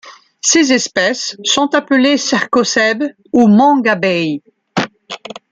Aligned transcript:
Ces 0.41 0.73
espèces 0.73 1.37
sont 1.43 1.75
appelées 1.75 2.17
cercocèbes 2.17 3.03
ou 3.33 3.45
mangabeys. 3.45 4.41